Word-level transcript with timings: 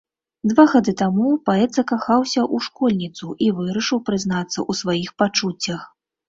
Два 0.51 0.63
гады 0.69 0.93
таму 1.01 1.27
паэт 1.49 1.71
закахаўся 1.79 2.39
ў 2.55 2.69
школьніцу 2.69 3.27
і 3.49 3.51
вырашыў 3.59 4.03
прызнацца 4.09 4.59
ў 4.69 4.81
сваіх 4.81 5.09
пачуццях. 5.25 5.87